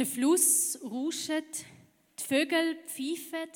Der 0.00 0.06
Fluss 0.06 0.78
rauscht, 0.82 1.28
die 1.28 2.24
Vögel 2.24 2.78
pfeifen, 2.86 3.50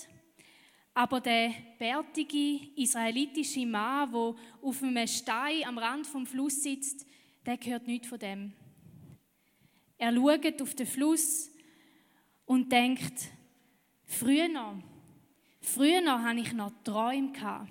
aber 0.92 1.18
der 1.18 1.54
bärtige 1.78 2.68
israelitische 2.76 3.64
Mann, 3.64 4.12
der 4.12 4.34
auf 4.60 4.82
einem 4.82 5.08
Stein 5.08 5.64
am 5.64 5.78
Rand 5.78 6.06
vom 6.06 6.26
Fluss 6.26 6.62
sitzt, 6.62 7.06
der 7.46 7.58
hört 7.64 7.86
nichts 7.86 8.08
von 8.08 8.18
dem. 8.18 8.52
Er 9.96 10.14
schaut 10.14 10.60
auf 10.60 10.74
den 10.74 10.86
Fluss 10.86 11.50
und 12.44 12.70
denkt, 12.70 13.30
früher 14.04 14.82
früher 15.62 16.22
hatte 16.22 16.40
ich 16.40 16.52
noch 16.52 16.72
Träume. 16.84 17.66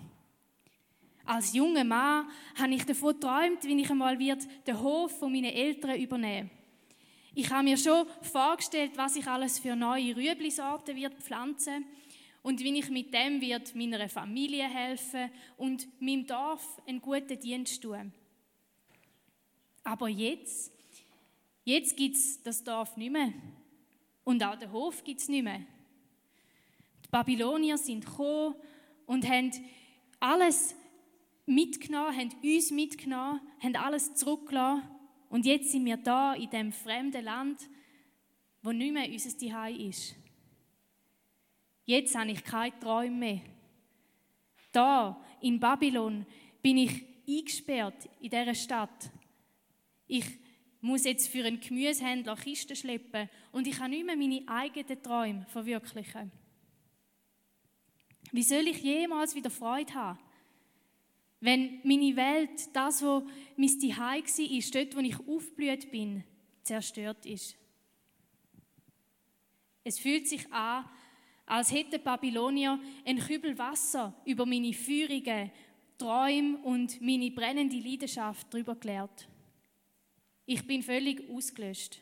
Als 1.25 1.53
junger 1.53 1.83
Mann 1.83 2.27
habe 2.55 2.73
ich 2.73 2.87
davon 2.87 3.13
geträumt, 3.13 3.65
wie 3.65 3.79
ich 3.79 3.91
einmal 3.91 4.17
den 4.17 4.81
Hof 4.81 5.19
von 5.19 5.31
meinen 5.31 5.53
Eltern 5.53 6.01
übernehmen 6.01 6.49
Ich 7.35 7.49
habe 7.49 7.63
mir 7.63 7.77
schon 7.77 8.05
vorgestellt, 8.21 8.91
was 8.95 9.15
ich 9.15 9.25
alles 9.25 9.57
für 9.57 9.75
neue 9.75 10.15
Rüeblisorten 10.15 10.95
wird 10.95 11.15
pflanzen 11.15 11.83
und 12.43 12.59
wie 12.59 12.77
ich 12.77 12.91
mit 12.91 13.11
dem 13.11 13.41
wird 13.41 13.73
meiner 13.73 14.07
Familie 14.07 14.65
helfen 14.65 15.31
und 15.57 15.87
meinem 15.99 16.27
Dorf 16.27 16.79
einen 16.85 17.01
guten 17.01 17.39
Dienst 17.39 17.81
tun. 17.81 18.13
Aber 19.83 20.09
jetzt, 20.09 20.71
jetzt 21.63 21.97
gibt 21.97 22.17
es 22.17 22.43
das 22.43 22.63
Dorf 22.63 22.95
nicht 22.97 23.11
mehr 23.11 23.33
und 24.23 24.43
auch 24.43 24.55
den 24.55 24.71
Hof 24.71 25.03
gibt 25.03 25.21
es 25.21 25.27
nicht 25.27 25.43
mehr. 25.43 25.61
Die 27.03 27.09
Babylonier 27.09 27.79
sind 27.79 28.05
gekommen 28.05 28.53
und 29.07 29.27
haben 29.27 29.51
alles 30.19 30.75
mitgenommen, 31.47 32.15
haben 32.15 32.29
uns 32.43 32.69
mitgenommen, 32.69 33.41
haben 33.59 33.75
alles 33.75 34.13
zurückgelassen. 34.13 34.92
Und 35.33 35.47
jetzt 35.47 35.71
sind 35.71 35.85
wir 35.85 35.97
da 35.97 36.35
in 36.35 36.47
dem 36.51 36.71
fremden 36.71 37.25
Land, 37.25 37.59
wo 38.61 38.71
nicht 38.71 38.93
mehr 38.93 39.09
unser 39.09 39.35
Zuhause 39.35 39.81
ist. 39.81 40.15
Jetzt 41.85 42.13
habe 42.13 42.29
ich 42.29 42.43
keine 42.43 42.79
Träume 42.79 43.17
mehr. 43.17 43.41
Da, 44.71 45.19
in 45.41 45.59
Babylon, 45.59 46.27
bin 46.61 46.77
ich 46.77 47.03
eingesperrt 47.27 48.07
in 48.21 48.29
dieser 48.29 48.53
Stadt. 48.53 49.09
Ich 50.05 50.23
muss 50.81 51.03
jetzt 51.03 51.29
für 51.29 51.43
einen 51.43 51.59
Gemüsehändler 51.59 52.35
Kisten 52.35 52.75
schleppen 52.75 53.27
und 53.51 53.65
ich 53.65 53.75
kann 53.75 53.89
nicht 53.89 54.05
mehr 54.05 54.15
meine 54.15 54.43
eigenen 54.45 55.01
Träume 55.01 55.47
verwirklichen. 55.47 56.31
Wie 58.31 58.43
soll 58.43 58.67
ich 58.67 58.83
jemals 58.83 59.33
wieder 59.33 59.49
Freude 59.49 59.95
haben? 59.95 60.19
Wenn 61.43 61.81
meine 61.83 62.15
Welt, 62.15 62.73
das, 62.73 63.03
wo 63.03 63.27
mein 63.57 63.67
Zuhause 63.67 64.43
war, 64.43 64.71
dort, 64.71 64.95
wo 64.95 64.99
ich 65.01 65.19
aufgeblüht 65.27 65.91
bin, 65.91 66.23
zerstört 66.61 67.25
ist. 67.25 67.57
Es 69.83 69.99
fühlt 69.99 70.25
sich 70.25 70.49
an, 70.53 70.85
als 71.45 71.73
hätte 71.73 71.99
Babylonier 71.99 72.79
ein 73.03 73.19
Kübel 73.19 73.57
Wasser 73.57 74.15
über 74.23 74.45
meine 74.45 74.71
feurigen 74.71 75.51
Träume 75.97 76.59
und 76.59 77.01
meine 77.01 77.29
brennende 77.29 77.77
Leidenschaft 77.77 78.53
drüber 78.53 78.75
geleert. 78.75 79.27
Ich 80.45 80.65
bin 80.65 80.81
völlig 80.81 81.29
ausgelöscht. 81.29 81.99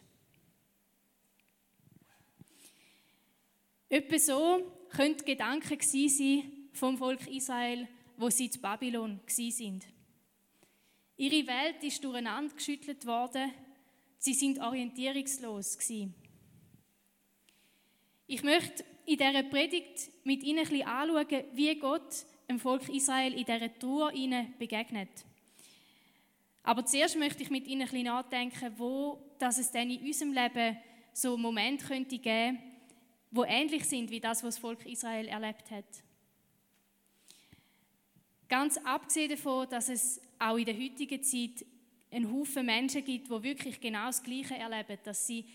Etwa 3.89 4.19
so 4.19 4.71
könnte 4.91 5.25
Gedanken 5.25 5.79
sein 5.81 6.43
vom 6.73 6.95
Volk 6.95 7.25
Israel 7.27 7.87
wo 8.17 8.29
sie 8.29 8.49
zu 8.49 8.59
Babylon 8.59 9.19
sind. 9.27 9.85
Ihre 11.17 11.47
Welt 11.47 11.83
ist 11.83 12.03
durcheinander 12.03 12.53
geschüttelt 12.53 13.05
worden. 13.05 13.51
Sie 14.17 14.33
sind 14.33 14.59
orientierungslos. 14.59 15.77
Ich 18.27 18.43
möchte 18.43 18.83
in 19.05 19.17
dieser 19.17 19.43
Predigt 19.43 20.09
mit 20.23 20.43
Ihnen 20.43 20.59
ein 20.59 20.67
bisschen 20.67 20.87
anschauen, 20.87 21.43
wie 21.53 21.75
Gott 21.79 22.25
dem 22.49 22.59
Volk 22.59 22.89
Israel 22.89 23.33
in 23.33 23.45
dieser 23.45 23.77
Trauer 23.77 24.11
begegnet. 24.57 25.09
Aber 26.63 26.85
zuerst 26.85 27.17
möchte 27.17 27.43
ich 27.43 27.49
mit 27.49 27.67
Ihnen 27.67 27.81
ein 27.81 27.87
bisschen 27.87 28.05
nachdenken, 28.05 28.73
wo 28.77 29.31
dass 29.41 29.57
es 29.57 29.71
denn 29.71 29.89
in 29.89 30.05
unserem 30.05 30.33
Leben 30.33 30.77
so 31.13 31.35
Momente 31.35 31.85
könnte 31.85 32.19
geben, 32.19 32.59
wo 33.31 33.43
ähnlich 33.43 33.85
sind 33.85 34.11
wie 34.11 34.19
das, 34.19 34.43
was 34.43 34.55
das 34.55 34.61
Volk 34.61 34.85
Israel 34.85 35.27
erlebt 35.27 35.71
hat. 35.71 35.85
Ganz 38.51 38.77
abgesehen 38.83 39.29
davon, 39.29 39.69
dass 39.69 39.87
es 39.87 40.19
auch 40.37 40.57
in 40.57 40.65
der 40.65 40.77
heutigen 40.77 41.23
Zeit 41.23 41.65
einen 42.11 42.29
Haufen 42.29 42.65
Menschen 42.65 43.01
gibt, 43.01 43.27
die 43.27 43.43
wirklich 43.43 43.79
genau 43.79 44.07
das 44.07 44.21
Gleiche 44.21 44.57
erleben, 44.57 44.99
dass 45.05 45.25
sie 45.25 45.45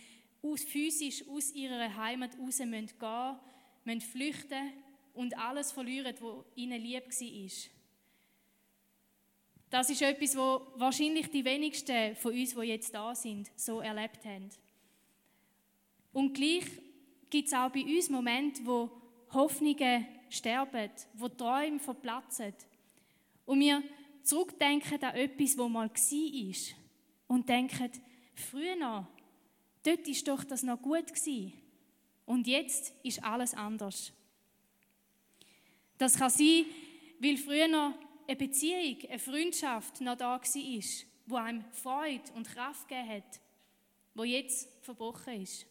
aus, 0.42 0.62
physisch 0.62 1.22
aus 1.28 1.52
ihrer 1.52 1.94
Heimat 1.94 2.30
raus 2.38 2.56
gehen 2.56 2.70
müssen, 2.70 3.36
müssen 3.84 4.00
flüchten 4.00 4.72
und 5.12 5.36
alles 5.36 5.72
verlieren, 5.72 6.14
was 6.18 6.44
ihnen 6.54 6.80
lieb 6.80 7.04
war. 7.04 7.50
Das 9.68 9.90
ist 9.90 10.00
etwas, 10.00 10.34
was 10.34 10.62
wahrscheinlich 10.76 11.30
die 11.30 11.44
wenigsten 11.44 12.16
von 12.16 12.32
uns, 12.32 12.54
die 12.54 12.62
jetzt 12.62 12.94
da 12.94 13.14
sind, 13.14 13.50
so 13.56 13.80
erlebt 13.80 14.24
haben. 14.24 14.48
Und 16.14 16.32
gleich 16.32 16.64
gibt 17.28 17.48
es 17.48 17.52
auch 17.52 17.68
bei 17.68 17.84
uns 17.84 18.08
Momente, 18.08 18.64
wo 18.64 18.90
Hoffnungen 19.34 20.06
sterben, 20.30 20.90
wo 21.12 21.28
Träume 21.28 21.78
verplatzen, 21.78 22.54
und 23.46 23.60
wir 23.60 23.82
zurückdenken 24.22 25.02
an 25.02 25.14
etwas, 25.14 25.56
wo 25.56 25.68
mal 25.68 25.88
war 25.88 26.76
und 27.28 27.48
denken, 27.48 27.90
früher 28.34 28.76
noch, 28.76 29.06
dort 29.82 30.06
ist 30.08 30.26
doch 30.28 30.44
das 30.44 30.62
noch 30.62 30.82
gut 30.82 31.06
gewesen. 31.06 31.52
Und 32.26 32.46
jetzt 32.46 32.92
ist 33.04 33.22
alles 33.22 33.54
anders. 33.54 34.12
Das 35.96 36.18
kann 36.18 36.28
sein, 36.28 36.66
weil 37.20 37.36
früher 37.36 37.68
noch 37.68 37.94
eine 38.26 38.36
Beziehung, 38.36 38.98
eine 39.08 39.18
Freundschaft 39.18 40.00
noch 40.00 40.16
da 40.16 40.40
war, 40.40 40.82
wo 41.26 41.36
einem 41.36 41.64
Freude 41.70 42.32
und 42.34 42.48
Kraft 42.48 42.88
gegeben 42.88 43.08
hat, 43.08 43.40
wo 44.14 44.24
jetzt 44.24 44.68
verbrochen 44.82 45.42
ist. 45.42 45.66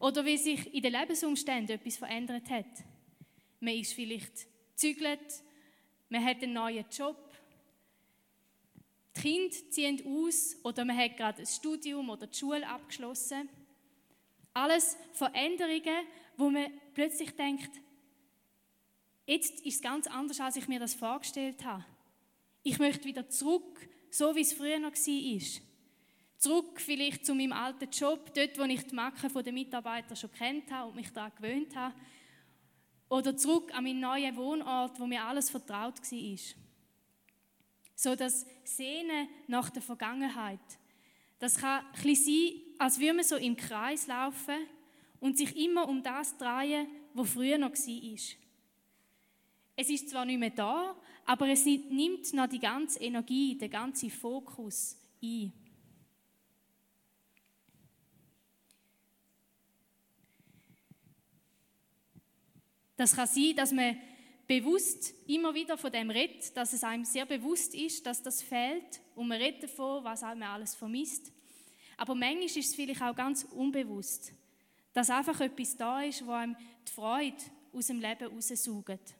Oder 0.00 0.24
wie 0.24 0.36
sich 0.36 0.74
in 0.74 0.82
den 0.82 0.92
Lebensumständen 0.92 1.76
etwas 1.76 1.98
verändert 1.98 2.50
hat. 2.50 2.66
Man 3.60 3.74
ist 3.74 3.92
vielleicht 3.92 4.46
zügelt 4.74 5.20
man 6.12 6.22
hat 6.22 6.42
einen 6.42 6.52
neuen 6.52 6.84
Job, 6.90 7.16
die 9.16 9.20
Kinder 9.22 9.56
ziehen 9.70 10.02
aus 10.06 10.56
oder 10.62 10.84
man 10.84 10.96
hat 10.96 11.16
gerade 11.16 11.40
ein 11.40 11.46
Studium 11.46 12.10
oder 12.10 12.26
die 12.26 12.38
Schule 12.38 12.68
abgeschlossen. 12.68 13.48
Alles 14.52 14.98
Veränderungen, 15.14 16.06
wo 16.36 16.50
man 16.50 16.70
plötzlich 16.92 17.34
denkt, 17.34 17.70
jetzt 19.24 19.64
ist 19.64 19.76
es 19.76 19.80
ganz 19.80 20.06
anders, 20.06 20.38
als 20.38 20.56
ich 20.56 20.68
mir 20.68 20.78
das 20.78 20.94
vorgestellt 20.94 21.64
habe. 21.64 21.84
Ich 22.62 22.78
möchte 22.78 23.06
wieder 23.06 23.30
zurück, 23.30 23.88
so 24.10 24.36
wie 24.36 24.42
es 24.42 24.52
früher 24.52 24.78
noch 24.78 24.92
war. 24.92 25.62
Zurück 26.36 26.78
vielleicht 26.78 27.24
zu 27.24 27.34
meinem 27.34 27.54
alten 27.54 27.88
Job, 27.88 28.34
dort, 28.34 28.58
wo 28.58 28.64
ich 28.64 28.86
die 28.86 28.94
Macken 28.94 29.42
der 29.42 29.52
Mitarbeiter 29.52 30.14
schon 30.14 30.32
kennt 30.32 30.70
habe 30.70 30.90
und 30.90 30.96
mich 30.96 31.10
daran 31.10 31.32
gewöhnt 31.36 31.74
habe. 31.74 31.94
Oder 33.12 33.36
zurück 33.36 33.74
an 33.74 33.84
meinen 33.84 34.00
neuen 34.00 34.34
Wohnort, 34.36 34.98
wo 34.98 35.06
mir 35.06 35.22
alles 35.22 35.50
vertraut 35.50 36.00
war. 36.00 36.38
So 37.94 38.16
das 38.16 38.46
Sehnen 38.64 39.28
nach 39.48 39.68
der 39.68 39.82
Vergangenheit. 39.82 40.58
Das 41.38 41.58
kann 41.58 41.84
ein 41.92 42.14
sein, 42.14 42.52
als 42.78 42.98
würde 42.98 43.12
man 43.12 43.24
so 43.24 43.36
im 43.36 43.54
Kreis 43.54 44.06
laufen 44.06 44.56
und 45.20 45.36
sich 45.36 45.54
immer 45.58 45.90
um 45.90 46.02
das 46.02 46.38
drehen, 46.38 46.86
was 47.12 47.28
früher 47.28 47.58
noch 47.58 47.72
war. 47.72 48.18
Es 49.76 49.90
ist 49.90 50.08
zwar 50.08 50.24
nicht 50.24 50.38
mehr 50.40 50.48
da, 50.48 50.96
aber 51.26 51.50
es 51.50 51.66
nimmt 51.66 52.32
noch 52.32 52.46
die 52.46 52.60
ganze 52.60 52.98
Energie, 52.98 53.58
den 53.58 53.70
ganzen 53.70 54.08
Fokus 54.08 54.96
ein. 55.22 55.52
Das 63.02 63.16
kann 63.16 63.26
sein, 63.26 63.56
dass 63.56 63.72
man 63.72 63.96
bewusst 64.46 65.12
immer 65.26 65.52
wieder 65.52 65.76
von 65.76 65.90
dem 65.90 66.08
redet, 66.08 66.56
dass 66.56 66.72
es 66.72 66.84
einem 66.84 67.04
sehr 67.04 67.26
bewusst 67.26 67.74
ist, 67.74 68.06
dass 68.06 68.22
das 68.22 68.40
fehlt 68.40 69.00
und 69.16 69.26
man 69.26 69.38
redet 69.38 69.64
davon, 69.64 70.04
was 70.04 70.22
einem 70.22 70.44
alles 70.44 70.76
vermisst. 70.76 71.32
Aber 71.96 72.14
manchmal 72.14 72.44
ist 72.44 72.56
es 72.58 72.76
vielleicht 72.76 73.02
auch 73.02 73.16
ganz 73.16 73.42
unbewusst, 73.42 74.32
dass 74.92 75.10
einfach 75.10 75.40
etwas 75.40 75.76
da 75.76 76.00
ist, 76.02 76.24
wo 76.24 76.30
einem 76.30 76.54
die 76.86 76.92
Freude 76.92 77.42
aus 77.72 77.88
dem 77.88 77.98
Leben 77.98 78.28
raussaugt. 78.28 79.16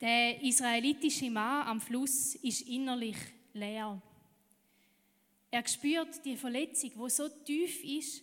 Der 0.00 0.42
israelitische 0.42 1.30
Mann 1.30 1.66
am 1.66 1.80
Fluss 1.82 2.36
ist 2.36 2.62
innerlich 2.62 3.18
leer. 3.52 4.00
Er 5.50 5.68
spürt 5.68 6.24
die 6.24 6.38
Verletzung, 6.38 6.92
wo 6.94 7.06
so 7.10 7.28
tief 7.28 7.84
ist, 7.84 8.22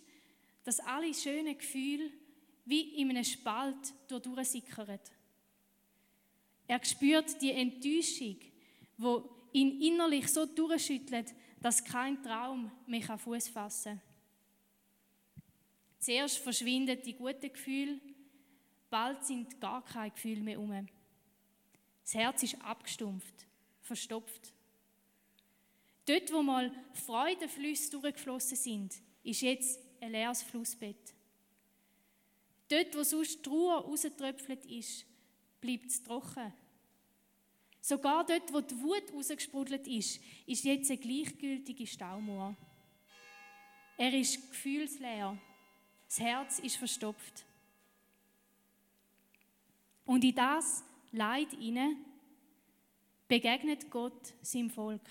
dass 0.65 0.79
alle 0.81 1.13
schönen 1.13 1.57
Gefühle 1.57 2.11
wie 2.65 2.95
in 3.01 3.11
einem 3.11 3.23
Spalt 3.23 3.93
durchsickern. 4.09 4.99
Er 6.67 6.83
spürt 6.83 7.41
die 7.41 7.51
Enttäuschung, 7.51 8.37
wo 8.97 9.29
ihn 9.53 9.79
innerlich 9.79 10.27
so 10.27 10.45
durchschüttelt, 10.45 11.33
dass 11.61 11.85
kein 11.85 12.21
Traum 12.21 12.71
mehr 12.87 13.17
Fuß 13.17 13.47
fassen 13.49 13.93
kann. 13.93 14.01
Zuerst 15.99 16.39
verschwinden 16.39 16.99
die 17.03 17.13
guten 17.13 17.53
Gefühle, 17.53 17.99
bald 18.89 19.23
sind 19.23 19.61
gar 19.61 19.83
keine 19.85 20.11
Gefühle 20.11 20.41
mehr 20.41 20.59
um. 20.59 20.87
Das 22.03 22.13
Herz 22.15 22.43
ist 22.43 22.61
abgestumpft, 22.61 23.45
verstopft. 23.81 24.53
Dort, 26.07 26.31
wo 26.31 26.41
mal 26.43 26.71
Freudenflüsse 26.93 27.91
durchgeflossen 27.91 28.57
sind, 28.57 28.95
ist 29.23 29.41
jetzt 29.41 29.84
ein 30.05 30.11
leeres 30.11 30.43
Flussbett. 30.43 31.13
Dort, 32.67 32.95
wo 32.95 33.03
sonst 33.03 33.45
die 33.45 33.49
Ruhe 33.49 33.75
rausgetröpfelt 33.75 34.65
ist, 34.65 35.05
bleibt 35.61 35.87
es 35.87 36.01
trocken. 36.03 36.53
Sogar 37.81 38.25
dort, 38.25 38.51
wo 38.51 38.61
die 38.61 38.79
Wut 38.79 39.13
rausgesprudelt 39.13 39.87
ist, 39.87 40.19
ist 40.47 40.63
jetzt 40.63 40.89
eine 40.89 40.99
gleichgültige 40.99 41.85
Staumauer. 41.85 42.55
Er 43.97 44.13
ist 44.13 44.49
gefühlsleer. 44.49 45.37
Das 46.07 46.19
Herz 46.19 46.59
ist 46.59 46.77
verstopft. 46.77 47.45
Und 50.05 50.23
in 50.23 50.35
das 50.35 50.83
Leid 51.11 51.53
inne 51.53 51.95
begegnet 53.27 53.89
Gott 53.89 54.33
seinem 54.41 54.69
Volk. 54.69 55.07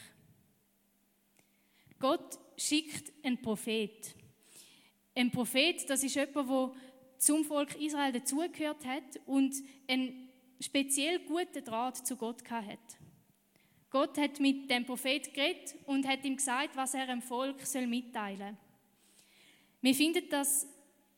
Gott 1.98 2.38
schickt 2.56 3.12
einen 3.24 3.40
Prophet. 3.40 4.14
Ein 5.14 5.30
Prophet, 5.30 5.88
das 5.88 6.02
ist 6.02 6.16
jemand, 6.16 6.48
der 6.48 6.72
zum 7.18 7.44
Volk 7.44 7.76
Israel 7.80 8.12
dazugehört 8.12 8.84
hat 8.84 9.20
und 9.26 9.54
einen 9.86 10.28
speziell 10.60 11.20
guten 11.20 11.64
Draht 11.64 12.06
zu 12.06 12.16
Gott 12.16 12.42
hat. 12.50 12.78
Gott 13.90 14.18
hat 14.18 14.40
mit 14.40 14.68
dem 14.68 14.84
Prophet 14.84 15.32
geredet 15.32 15.76
und 15.86 16.06
hat 16.08 16.24
ihm 16.24 16.36
gesagt, 16.36 16.76
was 16.76 16.94
er 16.94 17.06
dem 17.06 17.22
Volk 17.22 17.58
mitteilen 17.86 18.38
soll. 18.38 18.56
Wir 19.82 19.94
finden 19.94 20.28
das 20.30 20.66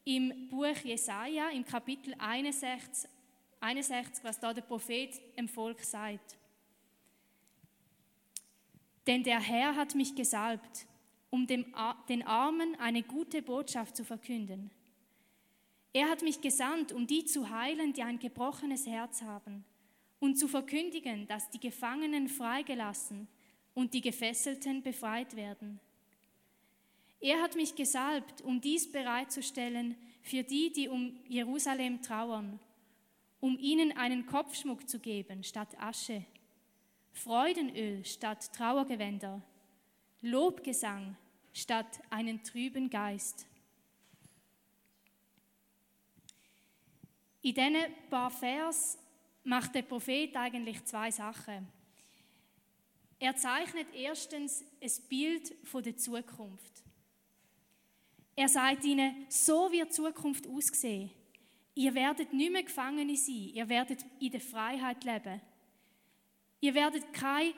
im 0.04 0.48
Buch 0.48 0.76
Jesaja, 0.84 1.48
im 1.50 1.64
Kapitel 1.64 2.14
61, 2.18 3.08
61 3.60 4.22
was 4.24 4.38
da 4.38 4.52
der 4.52 4.62
Prophet 4.62 5.10
dem 5.38 5.48
Volk 5.48 5.82
sagt. 5.82 6.36
Denn 9.06 9.22
der 9.22 9.40
Herr 9.40 9.74
hat 9.74 9.94
mich 9.94 10.14
gesalbt, 10.14 10.86
um 11.36 11.46
dem, 11.46 11.66
den 12.08 12.26
Armen 12.26 12.74
eine 12.80 13.02
gute 13.02 13.42
Botschaft 13.42 13.94
zu 13.94 14.04
verkünden. 14.04 14.70
Er 15.92 16.08
hat 16.08 16.22
mich 16.22 16.40
gesandt, 16.40 16.92
um 16.92 17.06
die 17.06 17.26
zu 17.26 17.50
heilen, 17.50 17.92
die 17.92 18.02
ein 18.02 18.18
gebrochenes 18.18 18.86
Herz 18.86 19.20
haben, 19.20 19.64
und 20.18 20.38
zu 20.38 20.48
verkündigen, 20.48 21.26
dass 21.26 21.50
die 21.50 21.60
Gefangenen 21.60 22.28
freigelassen 22.28 23.28
und 23.74 23.92
die 23.92 24.00
Gefesselten 24.00 24.82
befreit 24.82 25.36
werden. 25.36 25.78
Er 27.20 27.42
hat 27.42 27.54
mich 27.54 27.74
gesalbt, 27.74 28.40
um 28.40 28.62
dies 28.62 28.90
bereitzustellen 28.90 29.94
für 30.22 30.42
die, 30.42 30.72
die 30.72 30.88
um 30.88 31.18
Jerusalem 31.28 32.00
trauern, 32.00 32.58
um 33.40 33.58
ihnen 33.58 33.92
einen 33.92 34.24
Kopfschmuck 34.24 34.88
zu 34.88 35.00
geben 35.00 35.44
statt 35.44 35.78
Asche 35.78 36.24
Freudenöl 37.12 38.04
statt 38.06 38.52
Trauergewänder, 38.54 39.42
Lobgesang 40.22 41.16
statt 41.56 42.00
einen 42.10 42.42
trüben 42.42 42.90
Geist. 42.90 43.46
In 47.40 47.54
diesen 47.54 47.76
paar 48.10 48.30
Vers 48.30 48.98
macht 49.42 49.74
der 49.74 49.82
Prophet 49.82 50.36
eigentlich 50.36 50.84
zwei 50.84 51.10
Sachen. 51.10 51.66
Er 53.18 53.34
zeichnet 53.36 53.86
erstens 53.94 54.64
ein 54.82 54.90
Bild 55.08 55.54
von 55.64 55.82
der 55.82 55.96
Zukunft. 55.96 56.82
Er 58.34 58.48
sagt 58.48 58.84
ihnen, 58.84 59.24
so 59.30 59.72
wird 59.72 59.94
Zukunft 59.94 60.46
aussehen. 60.46 61.10
Ihr 61.74 61.94
werdet 61.94 62.34
nicht 62.34 62.52
mehr 62.52 62.64
Gefangene 62.64 63.16
sein, 63.16 63.50
ihr 63.54 63.68
werdet 63.68 64.04
in 64.20 64.30
der 64.30 64.40
Freiheit 64.40 65.04
leben. 65.04 65.40
Ihr 66.60 66.74
werdet 66.74 67.14
keine 67.14 67.54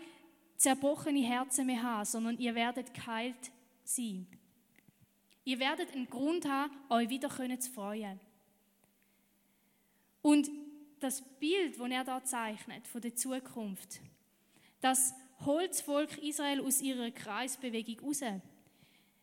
zerbrochene 0.57 1.27
Herzen 1.27 1.67
mehr 1.67 1.83
haben, 1.83 2.05
sondern 2.05 2.39
ihr 2.39 2.55
werdet 2.55 2.95
geheilt 2.95 3.51
sein. 3.89 4.27
Ihr 5.45 5.59
werdet 5.59 5.93
einen 5.93 6.11
Grund 6.11 6.47
haben, 6.47 6.75
euch 6.91 7.09
wieder 7.09 7.31
zu 7.31 7.71
freuen. 7.73 8.21
Und 10.21 10.51
das 11.01 11.23
Bild, 11.39 11.79
das 11.79 11.91
er 11.91 12.05
da 12.05 12.23
zeichnet 12.23 12.87
von 12.87 13.01
der 13.01 13.15
Zukunft, 13.15 14.01
das 14.81 15.15
holt 15.45 15.71
das 15.71 15.81
Volk 15.81 16.19
Israel 16.19 16.61
aus 16.61 16.83
ihrer 16.83 17.11
Kreisbewegung 17.11 18.01
raus. 18.01 18.21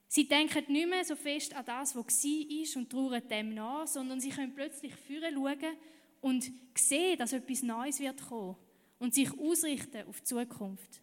Sie 0.07 0.27
denken 0.27 0.71
nicht 0.71 0.89
mehr 0.89 1.03
so 1.03 1.15
fest 1.15 1.53
an 1.53 1.65
das, 1.65 1.95
was 1.95 2.23
war 2.23 2.81
und 2.81 2.89
trauern 2.89 3.27
dem 3.27 3.53
nach, 3.53 3.85
sondern 3.85 4.19
sie 4.19 4.29
können 4.29 4.55
plötzlich 4.55 4.95
führen 4.95 5.33
schauen 5.33 5.77
und 6.21 6.51
sehen, 6.75 7.17
dass 7.19 7.33
etwas 7.33 7.61
Neues 7.61 7.99
wird 7.99 8.21
kommen 8.27 8.55
und 8.97 9.13
sich 9.13 9.31
ausrichten 9.37 10.07
auf 10.07 10.21
die 10.21 10.25
Zukunft. 10.25 11.01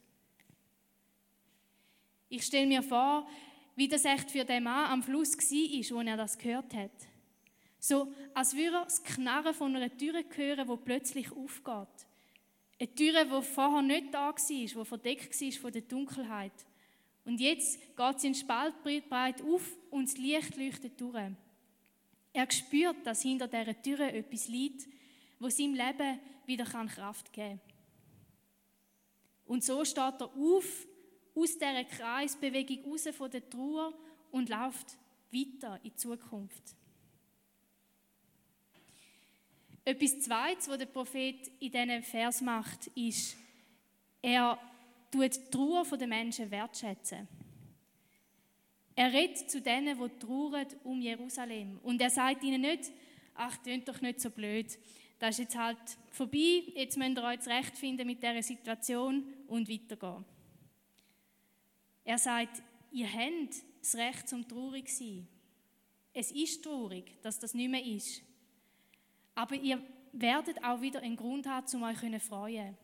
Ich 2.29 2.45
stelle 2.45 2.67
mir 2.67 2.83
vor, 2.83 3.29
wie 3.77 3.89
das 3.89 4.05
echt 4.05 4.31
für 4.31 4.45
den 4.45 4.65
Mann 4.65 4.91
am 4.91 5.03
Fluss 5.03 5.37
war, 5.37 5.77
als 5.79 6.09
er 6.09 6.17
das 6.17 6.39
gehört 6.39 6.75
hat. 6.75 6.91
So, 7.79 8.13
als 8.35 8.55
würde 8.55 8.77
er 8.77 8.85
das 8.85 9.03
Knarren 9.03 9.55
von 9.55 9.75
einer 9.75 9.97
Tür 9.97 10.23
hören, 10.35 10.69
die 10.69 10.85
plötzlich 10.85 11.33
aufgeht. 11.33 12.07
Eine 12.79 12.95
Tür, 12.95 13.25
die 13.25 13.43
vorher 13.43 13.83
nicht 13.83 14.15
da 14.15 14.29
war, 14.29 14.35
die 14.35 14.69
verdeckt 14.69 15.41
war 15.41 15.53
von 15.53 15.73
der 15.73 15.83
Dunkelheit. 15.83 16.53
Und 17.25 17.41
jetzt 17.41 17.79
geht 17.97 18.21
sie 18.21 18.27
in 18.29 18.35
Spalt 18.35 18.75
breit 18.83 19.43
auf 19.43 19.77
und 19.91 20.09
das 20.09 20.19
Licht 20.19 20.57
leuchtet 20.57 21.01
durch. 21.01 21.33
Er 22.33 22.51
spürt, 22.51 23.07
dass 23.07 23.23
hinter 23.23 23.47
dieser 23.47 23.81
Tür 23.81 24.01
etwas 24.01 24.49
liegt, 24.49 24.89
wo 25.39 25.49
seinem 25.49 25.75
Leben 25.75 26.19
wieder 26.47 26.65
Kraft 26.65 27.33
geben 27.33 27.61
kann. 27.61 27.73
Und 29.45 29.65
so 29.65 29.85
steht 29.85 30.21
er 30.21 30.31
auf 30.35 30.87
aus 31.35 31.55
dieser 31.55 31.85
Kreisbewegung 31.85 32.91
raus 32.91 33.09
von 33.13 33.31
der 33.31 33.49
Trauer 33.49 33.93
und 34.31 34.49
läuft 34.49 34.99
weiter 35.31 35.77
in 35.83 35.91
die 35.91 35.97
Zukunft. 35.97 36.77
Etwas 39.85 40.21
Zweites, 40.21 40.69
was 40.69 40.79
der 40.79 40.87
Prophet 40.87 41.51
in 41.59 41.73
diesem 41.73 42.03
Vers 42.03 42.41
macht, 42.41 42.87
ist, 42.89 43.37
er 44.21 44.59
tut 45.11 45.35
die 45.35 45.51
Trauer 45.51 45.85
der 45.85 46.07
Menschen 46.07 46.51
wertschätzen. 46.51 47.27
Er 48.95 49.13
redet 49.13 49.51
zu 49.51 49.61
denen, 49.61 49.99
die 49.99 50.19
trauern 50.19 50.67
um 50.85 51.01
Jerusalem. 51.01 51.79
Und 51.83 52.01
er 52.01 52.11
sagt 52.11 52.45
ihnen 52.45 52.61
nicht, 52.61 52.93
ach, 53.35 53.57
tönt 53.57 53.89
doch 53.89 54.01
nicht 54.01 54.21
so 54.21 54.31
blöd 54.31 54.79
das 55.23 55.39
ist 55.39 55.39
jetzt 55.39 55.57
halt 55.57 55.79
vorbei, 56.11 56.65
jetzt 56.75 56.99
müsst 56.99 57.17
ihr 57.17 57.23
euch 57.23 57.39
zurechtfinden 57.39 58.05
mit 58.09 58.21
dieser 58.21 58.43
Situation 58.43 59.23
und 59.47 59.69
weitergehen. 59.69 60.25
Er 62.05 62.19
sagt, 62.19 62.63
ihr 62.91 63.11
habt 63.11 63.55
das 63.81 63.95
Recht 63.95 64.29
zum 64.29 64.47
traurig 64.47 64.89
sein. 64.89 65.27
Es 66.13 66.31
ist 66.31 66.63
traurig, 66.63 67.21
dass 67.23 67.39
das 67.39 67.55
nicht 67.55 67.71
mehr 67.71 67.85
ist. 67.85 68.23
Aber 69.35 69.55
ihr 69.55 69.83
werdet 70.13 70.63
auch 70.63 70.81
wieder 70.81 71.01
einen 71.01 71.17
Grund 71.17 71.47
haben, 71.47 71.67
um 71.75 71.83
euch 71.85 71.99
zu 72.01 72.21
freuen. 72.21 72.77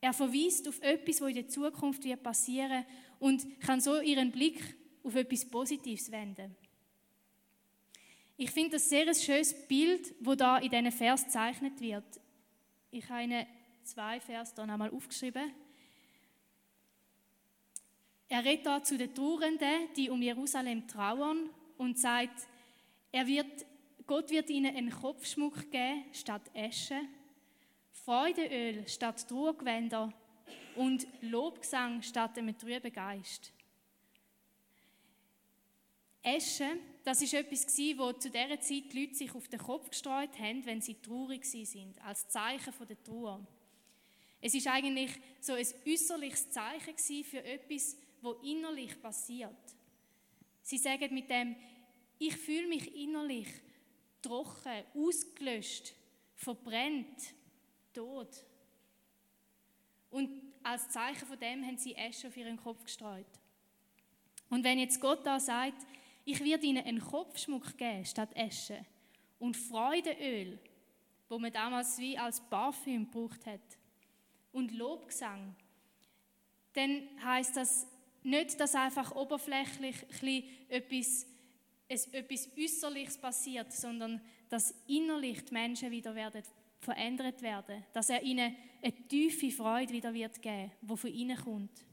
Er 0.00 0.12
verweist 0.12 0.68
auf 0.68 0.80
etwas, 0.82 1.20
was 1.20 1.28
in 1.28 1.34
der 1.34 1.48
Zukunft 1.48 2.04
wird 2.04 2.22
passieren 2.22 2.84
und 3.18 3.60
kann 3.60 3.80
so 3.80 4.00
ihren 4.00 4.30
Blick 4.30 4.76
auf 5.02 5.14
etwas 5.14 5.48
Positives 5.48 6.10
wenden. 6.10 6.54
Ich 8.36 8.50
finde 8.50 8.72
das 8.72 8.88
sehr 8.88 9.06
ein 9.06 9.14
schönes 9.14 9.54
Bild, 9.68 10.14
wo 10.20 10.34
da 10.34 10.58
in 10.58 10.70
diesen 10.70 10.92
Vers 10.92 11.24
gezeichnet 11.24 11.80
wird. 11.80 12.04
Ich 12.90 13.08
habe 13.08 13.22
Ihnen 13.22 13.46
zwei 13.84 14.20
Vers 14.20 14.54
hier 14.54 14.64
einmal 14.64 14.90
aufgeschrieben. 14.90 15.52
Er 18.34 18.44
redet 18.44 18.66
da 18.66 18.82
zu 18.82 18.98
den 18.98 19.14
Trauernden, 19.14 19.94
die 19.96 20.10
um 20.10 20.20
Jerusalem 20.20 20.88
trauern 20.88 21.50
und 21.78 22.00
sagt, 22.00 22.48
er 23.12 23.28
wird, 23.28 23.64
Gott 24.08 24.28
wird 24.28 24.50
ihnen 24.50 24.74
einen 24.74 24.90
Kopfschmuck 24.90 25.70
geben 25.70 26.02
statt 26.12 26.42
Asche, 26.52 27.00
Freudeöl 27.92 28.88
statt 28.88 29.28
Trauergewänder 29.28 30.12
und 30.74 31.06
Lobgesang 31.20 32.02
statt 32.02 32.36
einem 32.36 32.58
trüben 32.58 32.92
Geist. 32.92 33.52
Asche 36.24 36.76
das 37.04 37.22
ist 37.22 37.34
etwas 37.34 37.78
wo 37.96 38.14
zu 38.14 38.30
dieser 38.30 38.58
Zeit 38.58 38.92
die 38.92 39.00
Leute 39.00 39.14
sich 39.14 39.32
auf 39.32 39.46
den 39.46 39.60
Kopf 39.60 39.90
gestreut 39.90 40.36
haben, 40.40 40.66
wenn 40.66 40.80
sie 40.80 40.94
traurig 40.94 41.44
sind, 41.44 42.04
als 42.04 42.26
Zeichen 42.26 42.74
der 42.88 43.00
Trauer. 43.04 43.46
Es 44.40 44.54
ist 44.54 44.66
eigentlich 44.66 45.12
so 45.40 45.52
ein 45.52 45.66
äußerliches 45.86 46.50
Zeichen 46.50 47.24
für 47.24 47.44
etwas, 47.44 47.96
wo 48.24 48.32
innerlich 48.42 49.00
passiert. 49.00 49.50
Sie 50.62 50.78
sagen 50.78 51.12
mit 51.14 51.28
dem, 51.28 51.54
ich 52.18 52.36
fühle 52.36 52.66
mich 52.68 52.94
innerlich 52.96 53.48
trocken, 54.22 54.84
ausgelöscht, 54.94 55.94
verbrennt, 56.34 57.34
tot. 57.92 58.44
Und 60.10 60.54
als 60.62 60.88
Zeichen 60.88 61.26
von 61.26 61.38
dem 61.38 61.64
haben 61.64 61.76
sie 61.76 61.96
Asche 61.96 62.28
auf 62.28 62.36
ihren 62.36 62.56
Kopf 62.56 62.82
gestreut. 62.84 63.26
Und 64.48 64.64
wenn 64.64 64.78
jetzt 64.78 65.00
Gott 65.00 65.26
da 65.26 65.38
sagt, 65.38 65.86
ich 66.24 66.42
werde 66.42 66.66
ihnen 66.66 66.84
einen 66.84 67.00
Kopfschmuck 67.00 67.76
geben 67.76 68.04
statt 68.06 68.30
Asche 68.36 68.84
und 69.38 69.56
Freudeöl, 69.56 70.58
wo 71.28 71.38
man 71.38 71.52
damals 71.52 71.98
wie 71.98 72.16
als 72.16 72.40
Parfüm 72.40 73.10
gebraucht 73.10 73.44
hat, 73.46 73.60
und 74.52 74.70
Lobgesang, 74.72 75.56
dann 76.74 77.08
heißt 77.22 77.56
das 77.56 77.88
nicht, 78.24 78.58
dass 78.58 78.74
einfach 78.74 79.14
oberflächlich 79.14 79.96
etwas, 80.68 81.26
etwas 81.88 82.48
Äußerliches 82.58 83.18
passiert, 83.18 83.72
sondern 83.72 84.20
dass 84.48 84.74
innerlich 84.86 85.44
die 85.44 85.52
Menschen 85.52 85.90
wieder 85.90 86.14
werden 86.14 86.42
verändert 86.80 87.40
werden, 87.42 87.84
dass 87.92 88.10
er 88.10 88.22
ihnen 88.22 88.54
eine 88.82 89.08
tiefe 89.08 89.50
Freude 89.50 89.92
wieder 89.92 90.12
wird 90.12 90.40
geben, 90.42 90.70
die 90.82 90.96
von 90.96 91.10
ihnen 91.10 91.36
kommt. 91.36 91.84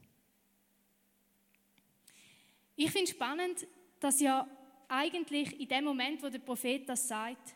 Ich 2.76 2.90
finde 2.90 3.04
es 3.04 3.10
spannend, 3.10 3.66
dass 4.00 4.20
ja 4.20 4.46
eigentlich 4.88 5.58
in 5.58 5.68
dem 5.68 5.84
Moment, 5.84 6.22
wo 6.22 6.28
der 6.28 6.38
Prophet 6.38 6.88
das 6.88 7.08
sagt, 7.08 7.54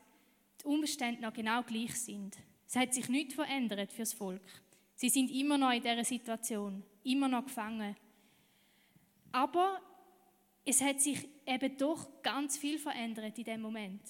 die 0.63 0.67
Umstände 0.67 1.21
noch 1.21 1.33
genau 1.33 1.63
gleich 1.63 1.95
sind. 1.95 2.37
Es 2.67 2.77
hat 2.77 2.95
sich 2.95 3.09
nichts 3.09 3.35
verändert 3.35 3.93
fürs 3.93 4.13
Volk. 4.13 4.43
Sie 4.95 5.09
sind 5.11 5.31
immer 5.31 5.59
noch 5.59 5.73
in 5.73 5.83
dieser 5.83 6.05
Situation, 6.05 6.83
immer 7.05 7.29
noch 7.29 7.45
gefangen. 7.45 7.95
Aber 9.33 9.81
es 10.65 10.81
hat 10.81 11.01
sich 11.01 11.29
eben 11.47 11.77
doch 11.79 12.23
ganz 12.23 12.59
viel 12.59 12.79
verändert 12.79 13.39
in 13.39 13.45
dem 13.45 13.61
Moment. 13.61 14.03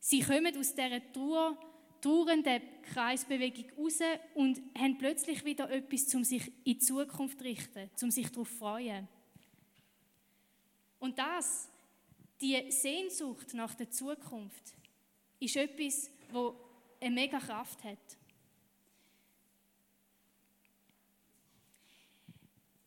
Sie 0.00 0.20
kommen 0.20 0.56
aus 0.56 0.74
dieser 0.74 1.12
Trauer, 1.12 1.58
trauernden 2.00 2.62
Kreisbewegung 2.82 3.70
raus 3.76 3.98
und 4.34 4.60
haben 4.78 4.98
plötzlich 4.98 5.44
wieder 5.44 5.68
etwas, 5.70 6.14
um 6.14 6.24
sich 6.24 6.46
in 6.46 6.54
die 6.64 6.78
Zukunft 6.78 7.38
zu 7.38 7.44
richten, 7.44 7.90
um 8.02 8.10
sich 8.10 8.30
darauf 8.30 8.48
zu 8.48 8.56
freuen. 8.56 9.08
Und 11.00 11.18
das, 11.18 11.68
die 12.40 12.70
Sehnsucht 12.70 13.54
nach 13.54 13.74
der 13.74 13.90
Zukunft, 13.90 14.74
ist 15.40 15.56
etwas, 15.56 16.10
wo 16.30 16.54
eine 17.00 17.14
mega 17.14 17.38
Kraft 17.38 17.82
hat. 17.84 18.17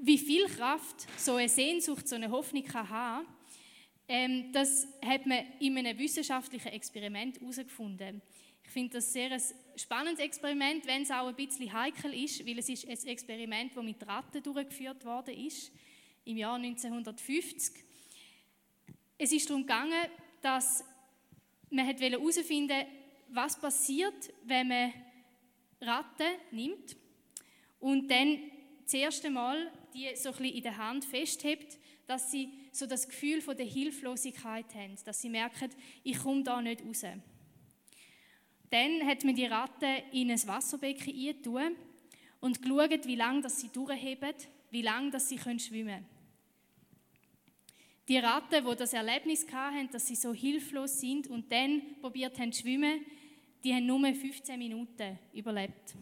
Wie 0.03 0.17
viel 0.17 0.48
Kraft 0.48 1.05
so 1.15 1.36
eine 1.36 1.48
Sehnsucht, 1.48 2.08
so 2.08 2.15
eine 2.15 2.31
Hoffnung 2.31 2.63
kann 2.63 2.89
haben, 2.89 3.27
ähm, 4.08 4.51
das 4.51 4.88
hat 5.05 5.27
man 5.27 5.46
in 5.60 5.77
einem 5.77 5.96
wissenschaftlichen 5.96 6.70
Experiment 6.70 7.39
herausgefunden. 7.39 8.20
Ich 8.63 8.72
finde 8.72 8.93
das 8.93 9.13
sehr 9.13 9.31
ein 9.31 9.41
spannendes 9.75 10.25
Experiment, 10.25 10.88
wenn 10.88 11.03
es 11.03 11.12
auch 11.12 11.27
ein 11.27 11.36
bisschen 11.36 11.72
heikel 11.72 12.15
ist, 12.15 12.43
weil 12.48 12.58
es 12.58 12.70
ist 12.70 12.88
ein 12.88 13.10
Experiment, 13.10 13.77
das 13.77 13.84
mit 13.84 14.08
Ratten 14.08 14.41
durchgeführt 14.41 15.05
worden 15.05 15.36
ist, 15.36 15.72
im 16.25 16.38
Jahr 16.38 16.55
1950. 16.55 17.84
Es 19.20 19.31
ist 19.31 19.48
darum 19.48 19.67
gegangen, 19.67 20.10
dass 20.41 20.84
man 21.70 21.86
herausfinden 21.86 22.70
wollte, 22.75 22.88
was 23.29 23.60
passiert, 23.60 24.34
wenn 24.46 24.67
man 24.67 24.93
Ratten 25.79 26.38
nimmt 26.50 26.98
und 27.79 28.10
dann 28.10 28.39
das 28.91 29.00
erste 29.00 29.29
Mal 29.29 29.71
die 29.93 30.10
so 30.15 30.33
ein 30.33 30.45
in 30.45 30.63
der 30.63 30.77
Hand 30.77 31.05
festhebt, 31.05 31.77
dass 32.07 32.29
sie 32.29 32.50
so 32.74 32.86
das 32.86 33.07
Gefühl 33.07 33.41
von 33.41 33.55
der 33.55 33.65
Hilflosigkeit 33.65 34.74
haben, 34.75 34.95
dass 35.05 35.21
sie 35.21 35.29
merken, 35.29 35.69
ich 36.03 36.17
komme 36.17 36.43
da 36.43 36.62
nicht 36.62 36.83
raus. 36.83 37.05
Dann 38.69 39.05
hat 39.05 39.24
man 39.24 39.36
die 39.36 39.45
Ratten 39.45 40.03
in 40.12 40.31
ein 40.31 40.48
Wasserbecken 40.48 41.13
eingetan 41.13 41.75
und 42.41 42.62
geschaut, 42.62 43.05
wie 43.05 43.15
lange 43.15 43.50
sie 43.50 43.69
durchheben, 43.69 44.33
wie 44.71 44.81
lange 44.81 45.19
sie 45.19 45.38
schwimmen 45.38 45.60
können. 45.60 46.05
Die 48.07 48.17
Ratten, 48.17 48.65
die 48.65 48.75
das 48.75 48.93
Erlebnis 48.93 49.45
hatten, 49.51 49.89
dass 49.89 50.07
sie 50.07 50.15
so 50.15 50.33
hilflos 50.33 51.00
sind 51.00 51.27
und 51.27 51.50
dann 51.51 51.81
probiert 52.01 52.38
haben 52.39 52.51
zu 52.51 52.62
schwimmen, 52.62 53.05
die 53.63 53.74
haben 53.74 53.86
nur 53.86 54.13
15 54.13 54.57
Minuten 54.57 55.17
überlebt. 55.33 55.95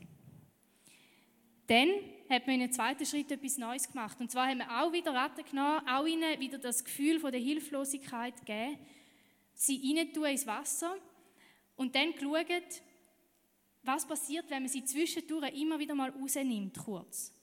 Dann 1.68 1.90
hat 2.30 2.46
man 2.46 2.56
in 2.56 2.62
einem 2.62 2.72
zweiten 2.72 3.06
Schritt 3.06 3.32
etwas 3.32 3.58
Neues 3.58 3.88
gemacht. 3.88 4.20
Und 4.20 4.32
zwar 4.32 4.48
haben 4.48 4.60
wir 4.60 4.82
auch 4.82 4.94
wieder 4.94 5.14
Ratten 5.14 5.44
genommen, 5.44 5.88
auch 5.88 6.06
ihnen 6.06 6.40
wieder 6.40 6.60
das 6.60 6.84
Gefühl 6.84 7.20
von 7.20 7.32
der 7.32 7.42
Hilflosigkeit 7.42 8.38
gegeben, 8.38 8.78
sie 9.56 9.98
reintun 9.98 10.26
ins 10.26 10.46
Wasser 10.46 10.96
und 11.76 11.96
dann 11.96 12.14
geschaut, 12.14 12.82
was 13.84 14.08
passiert, 14.08 14.50
wenn 14.50 14.64
man 14.64 14.70
sie 14.70 14.84
zwischendurch 14.84 15.54
immer 15.60 15.80
wieder 15.80 15.96
mal 15.96 16.12
rausnimmt, 16.12 16.78
kurz. 16.78 17.34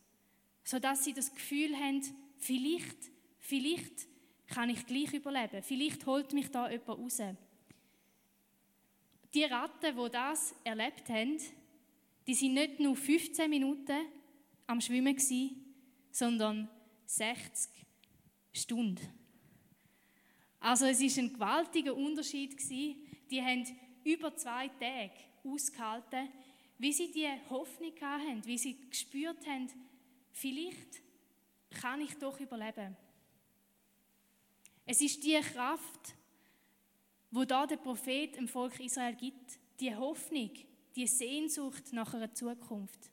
Sodass 0.62 1.04
sie 1.04 1.12
das 1.12 1.34
Gefühl 1.34 1.76
haben, 1.76 2.02
vielleicht, 2.38 2.96
vielleicht 3.38 4.06
kann 4.46 4.70
ich 4.70 4.86
gleich 4.86 5.12
überleben. 5.12 5.62
Vielleicht 5.62 6.06
holt 6.06 6.32
mich 6.32 6.50
da 6.50 6.70
jemand 6.70 6.88
raus. 6.88 7.20
Die 9.34 9.44
Ratten, 9.44 9.96
die 9.96 10.10
das 10.10 10.54
erlebt 10.64 11.08
haben, 11.08 11.38
die 12.26 12.34
sind 12.34 12.54
nicht 12.54 12.80
nur 12.80 12.96
15 12.96 13.50
Minuten 13.50 13.98
am 14.66 14.80
Schwimmen 14.80 15.14
gewesen, 15.14 15.74
sondern 16.10 16.68
60 17.06 17.70
Stunden. 18.52 19.08
Also 20.60 20.86
es 20.86 21.00
ist 21.00 21.18
ein 21.18 21.32
gewaltiger 21.32 21.94
Unterschied 21.94 22.56
gewesen. 22.56 22.96
Die 23.30 23.42
haben 23.42 23.64
über 24.04 24.34
zwei 24.34 24.68
Tage 24.68 25.12
ausgehalten, 25.44 26.28
wie 26.78 26.92
sie 26.92 27.10
die 27.10 27.28
Hoffnung 27.48 27.92
hatten, 28.00 28.44
wie 28.44 28.58
sie 28.58 28.76
gespürt 28.88 29.46
haben, 29.46 29.68
vielleicht 30.32 31.02
kann 31.70 32.00
ich 32.00 32.14
doch 32.14 32.38
überleben. 32.40 32.96
Es 34.84 35.00
ist 35.00 35.24
die 35.24 35.38
Kraft, 35.40 36.14
wo 37.30 37.44
da 37.44 37.66
der 37.66 37.76
Prophet 37.76 38.36
im 38.36 38.48
Volk 38.48 38.78
Israel 38.80 39.14
gibt, 39.14 39.58
die 39.80 39.94
Hoffnung, 39.94 40.50
die 40.94 41.06
Sehnsucht 41.06 41.92
nach 41.92 42.14
einer 42.14 42.32
Zukunft. 42.32 43.10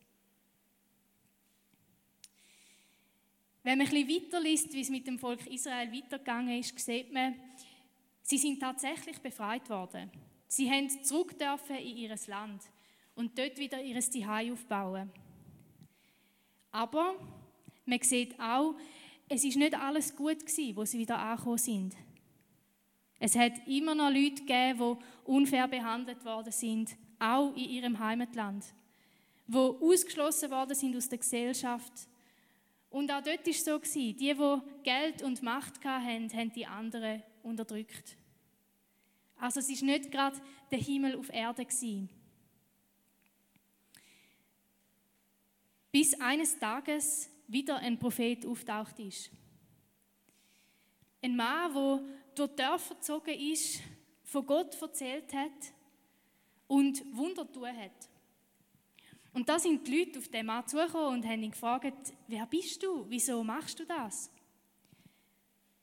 Wenn 3.63 3.77
man 3.77 3.87
ein 3.87 3.93
bisschen 3.93 4.23
weiterliest, 4.23 4.73
wie 4.73 4.81
es 4.81 4.89
mit 4.89 5.07
dem 5.07 5.17
Volk 5.17 5.47
Israel 5.47 5.91
weitergegangen 5.91 6.59
ist, 6.59 6.77
sieht 6.77 7.13
man, 7.13 7.35
sie 8.21 8.37
sind 8.37 8.59
tatsächlich 8.59 9.19
befreit 9.19 9.69
worden. 9.69 10.11
Sie 10.47 10.69
haben 10.69 10.89
zurück 11.03 11.37
dürfen 11.39 11.77
in 11.77 11.97
ihr 11.97 12.15
Land 12.27 12.61
und 13.15 13.37
dort 13.37 13.57
wieder 13.57 13.81
ihr 13.81 13.99
Zuhause 14.01 14.51
aufbauen. 14.51 15.11
Aber 16.71 17.15
man 17.85 18.01
sieht 18.01 18.37
auch, 18.39 18.75
es 19.29 19.43
ist 19.43 19.55
nicht 19.55 19.75
alles 19.75 20.15
gut 20.15 20.45
gewesen, 20.45 20.75
wo 20.75 20.83
sie 20.83 20.99
wieder 20.99 21.17
angekommen 21.17 21.57
sind. 21.57 21.95
Es 23.19 23.37
hat 23.37 23.53
immer 23.67 23.95
noch 23.95 24.09
Leute 24.09 24.43
gegeben, 24.43 24.79
die 24.79 25.31
unfair 25.31 25.67
behandelt 25.69 26.25
worden 26.25 26.51
sind, 26.51 26.97
auch 27.19 27.55
in 27.55 27.69
ihrem 27.69 27.99
Heimatland, 27.99 28.65
die 29.47 29.57
ausgeschlossen 29.57 30.51
worden 30.51 30.75
sind 30.75 30.97
aus 30.97 31.07
der 31.07 31.19
Gesellschaft. 31.19 31.93
Und 32.93 33.11
auch 33.11 33.23
dort 33.23 33.43
war 33.43 33.51
es 33.51 33.65
so, 33.65 33.79
die, 33.79 34.13
die 34.13 34.35
Geld 34.83 35.23
und 35.23 35.41
Macht 35.41 35.83
hatten, 35.83 36.31
haben 36.31 36.53
die 36.53 36.67
anderen 36.67 37.23
unterdrückt. 37.41 38.15
Also 39.35 39.61
es 39.61 39.69
ist 39.69 39.81
nicht 39.81 40.11
gerade 40.11 40.39
der 40.69 40.77
Himmel 40.77 41.17
auf 41.17 41.33
Erde. 41.33 41.65
Bis 45.91 46.13
eines 46.21 46.59
Tages 46.59 47.31
wieder 47.47 47.77
ein 47.77 47.97
Prophet 47.97 48.45
auftaucht 48.45 48.99
ist. 48.99 49.31
Ein 51.19 51.35
Mann, 51.35 51.73
der 51.73 52.03
durch 52.35 52.55
Dörfer 52.55 52.93
gezogen 52.93 53.39
ist, 53.39 53.81
von 54.23 54.45
Gott 54.45 54.79
erzählt 54.79 55.33
hat 55.33 55.73
und 56.67 57.03
Wunder 57.17 57.51
tun 57.51 57.75
hat. 57.75 58.12
Und 59.33 59.49
da 59.49 59.57
sind 59.57 59.87
die 59.87 59.99
Leute 59.99 60.19
auf 60.19 60.27
den 60.27 60.45
Mann 60.45 60.67
zugekommen 60.67 61.15
und 61.15 61.25
haben 61.25 61.41
ihn 61.41 61.51
gefragt, 61.51 62.13
wer 62.27 62.45
bist 62.45 62.83
du? 62.83 63.05
Wieso 63.09 63.43
machst 63.43 63.79
du 63.79 63.85
das? 63.85 64.29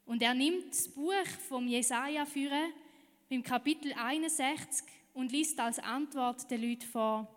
Und 0.07 0.23
er 0.23 0.35
nimmt 0.35 0.71
das 0.71 0.89
Buch 0.89 1.27
vom 1.49 1.67
Jesaja 1.67 2.25
führen, 2.27 2.73
im 3.29 3.43
Kapitel 3.43 3.93
61 3.93 4.85
und 5.15 5.33
liest 5.33 5.59
als 5.59 5.79
Antwort 5.81 6.51
den 6.51 6.63
Leuten 6.63 6.87
vor. 6.87 7.29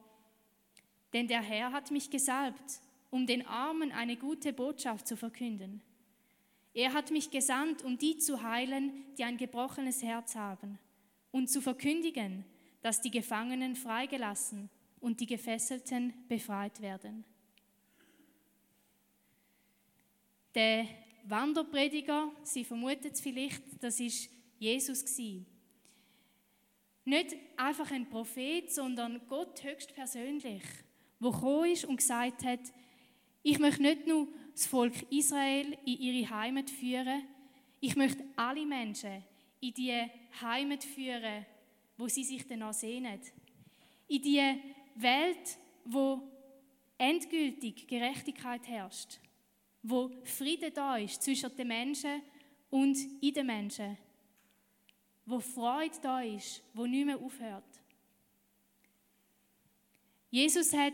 Denn 1.14 1.28
der 1.28 1.42
Herr 1.42 1.72
hat 1.72 1.92
mich 1.92 2.10
gesalbt, 2.10 2.82
um 3.10 3.28
den 3.28 3.46
Armen 3.46 3.92
eine 3.92 4.16
gute 4.16 4.54
Botschaft 4.54 5.08
zu 5.08 5.16
verkünden. 5.16 5.82
Er 6.74 6.94
hat 6.94 7.12
mich 7.12 7.30
gesandt, 7.30 7.84
um 7.84 7.98
die 7.98 8.18
zu 8.18 8.42
heilen, 8.42 9.06
die 9.18 9.24
ein 9.24 9.38
gebrochenes 9.38 10.02
Herz 10.02 10.36
haben, 10.36 10.80
und 11.32 11.50
zu 11.50 11.62
verkündigen, 11.62 12.46
dass 12.82 13.02
die 13.02 13.12
Gefangenen 13.12 13.76
freigelassen 13.76 14.70
und 15.04 15.20
die 15.20 15.26
Gefesselten 15.26 16.14
befreit 16.30 16.82
werden. 16.82 17.26
Der 20.56 20.88
Wanderprediger, 21.26 22.32
Sie 22.44 22.64
vermuten 22.64 23.10
es 23.12 23.20
vielleicht, 23.20 23.62
das 23.82 24.00
ist 24.00 24.30
Jesus. 24.60 25.04
Nicht 27.04 27.36
einfach 27.58 27.92
ein 27.92 28.10
Prophet, 28.10 28.72
sondern 28.72 29.20
Gott 29.28 29.62
höchstpersönlich, 29.62 30.64
wo 31.20 31.32
gekommen 31.32 31.72
ist 31.72 31.84
und 31.84 31.98
gesagt 31.98 32.46
hat, 32.46 32.62
ich 33.42 33.60
möchte 33.60 33.82
nicht 33.82 34.08
nur 34.08 34.30
das 34.54 34.68
Volk 34.68 34.94
Israel 35.12 35.78
in 35.86 36.00
ihre 36.00 36.30
Heimat 36.30 36.70
führen. 36.70 37.24
Ich 37.82 37.98
möchte 37.98 38.24
alle 38.38 38.66
Menschen 38.66 39.22
in 39.60 39.74
die 39.74 40.02
Heimat 40.40 40.86
führen, 40.86 41.46
wo 41.98 42.08
sie 42.08 42.24
sich 42.24 42.48
danach 42.48 42.74
sehnen. 42.74 43.20
In 44.08 44.22
die 44.22 44.73
Welt, 44.96 45.58
wo 45.86 46.22
endgültig 46.98 47.88
Gerechtigkeit 47.88 48.68
herrscht, 48.68 49.20
wo 49.82 50.12
Friede 50.24 50.72
da 50.72 50.98
ist 50.98 51.22
zwischen 51.22 51.56
den 51.56 51.68
Menschen 51.68 52.22
und 52.70 52.98
in 53.22 53.34
den 53.34 53.46
Menschen, 53.46 53.98
wo 55.26 55.40
Freude 55.40 55.98
da 56.02 56.22
ist, 56.22 56.64
wo 56.74 56.86
nicht 56.86 57.06
mehr 57.06 57.18
aufhört. 57.18 57.64
Jesus 60.30 60.74
hat 60.74 60.94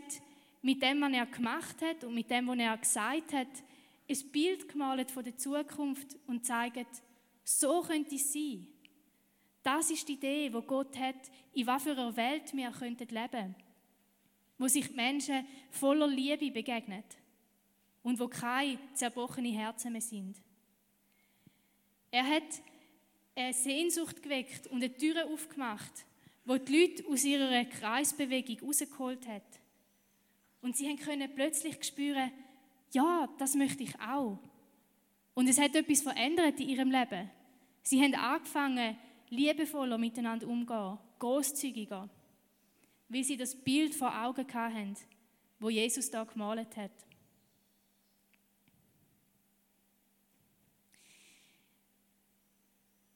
mit 0.62 0.82
dem, 0.82 1.00
was 1.00 1.12
er 1.12 1.26
gemacht 1.26 1.80
hat 1.80 2.04
und 2.04 2.14
mit 2.14 2.30
dem, 2.30 2.46
was 2.46 2.58
er 2.58 2.76
gesagt 2.76 3.32
hat, 3.32 3.48
ein 4.08 4.30
Bild 4.32 4.68
gemalt 4.68 5.10
von 5.10 5.24
der 5.24 5.36
Zukunft 5.36 6.18
und 6.26 6.44
zeigt, 6.44 7.02
so 7.44 7.82
könnte 7.82 8.16
es 8.16 8.32
sein. 8.32 8.66
Das 9.62 9.90
ist 9.90 10.08
die 10.08 10.14
Idee, 10.14 10.52
wo 10.52 10.62
Gott 10.62 10.98
hat, 10.98 11.30
in 11.54 11.66
was 11.66 11.82
für 11.82 11.92
einer 11.92 12.16
Welt 12.16 12.54
wir 12.54 12.70
könnten 12.70 13.08
leben 13.08 13.54
wo 14.60 14.68
sich 14.68 14.92
Menschen 14.92 15.46
voller 15.70 16.06
Liebe 16.06 16.50
begegnen 16.50 17.02
und 18.02 18.20
wo 18.20 18.28
keine 18.28 18.78
zerbrochenen 18.92 19.54
Herzen 19.54 19.92
mehr 19.92 20.02
sind. 20.02 20.36
Er 22.10 22.26
hat 22.26 22.42
eine 23.34 23.54
Sehnsucht 23.54 24.22
geweckt 24.22 24.66
und 24.66 24.84
eine 24.84 24.94
Tür 24.94 25.26
aufgemacht, 25.32 26.04
wo 26.44 26.58
die 26.58 26.78
Leute 26.78 27.08
aus 27.08 27.24
ihrer 27.24 27.64
Kreisbewegung 27.64 28.68
rausgeholt 28.68 29.26
hat. 29.26 29.60
Und 30.60 30.76
sie 30.76 30.94
können 30.96 31.34
plötzlich 31.34 31.82
spüren, 31.82 32.30
ja, 32.92 33.30
das 33.38 33.54
möchte 33.54 33.82
ich 33.82 33.98
auch. 33.98 34.38
Und 35.32 35.48
es 35.48 35.58
hat 35.58 35.74
etwas 35.74 36.02
verändert 36.02 36.60
in 36.60 36.68
ihrem 36.68 36.90
Leben. 36.90 37.30
Sie 37.82 38.02
haben 38.02 38.14
angefangen, 38.14 38.98
liebevoller 39.30 39.96
miteinander 39.96 40.46
umzugehen, 40.46 40.98
großzügiger 41.18 42.10
wie 43.10 43.24
sie 43.24 43.36
das 43.36 43.54
Bild 43.54 43.94
vor 43.94 44.16
Augen 44.24 44.46
hatten, 44.54 44.96
wo 45.58 45.68
Jesus 45.68 46.10
da 46.10 46.24
gemalt 46.24 46.76
hat. 46.76 46.92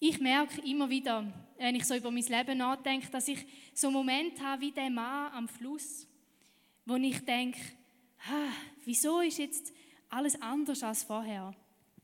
Ich 0.00 0.20
merke 0.20 0.60
immer 0.60 0.90
wieder, 0.90 1.32
wenn 1.56 1.76
ich 1.76 1.86
so 1.86 1.94
über 1.94 2.10
mein 2.10 2.24
Leben 2.24 2.58
nachdenke, 2.58 3.08
dass 3.10 3.28
ich 3.28 3.46
so 3.72 3.86
einen 3.86 3.96
Moment 3.96 4.42
habe 4.42 4.60
wie 4.60 4.72
der 4.72 4.90
Mann 4.90 5.32
am 5.32 5.48
Fluss, 5.48 6.06
wo 6.84 6.96
ich 6.96 7.24
denke, 7.24 7.58
wieso 8.84 9.20
ist 9.20 9.38
jetzt 9.38 9.72
alles 10.10 10.40
anders 10.42 10.82
als 10.82 11.04
vorher? 11.04 11.54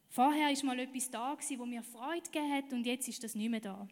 Vorher 0.09 0.50
ist 0.50 0.64
mal 0.64 0.78
etwas 0.78 1.11
da 1.11 1.35
gewesen, 1.35 1.59
wo 1.59 1.66
mir 1.66 1.82
Freude 1.82 2.23
gegeben 2.23 2.52
hat 2.52 2.73
und 2.73 2.87
jetzt 2.87 3.09
ist 3.09 3.23
das 3.23 3.35
nicht 3.35 3.50
mehr 3.50 3.61
da. 3.61 3.87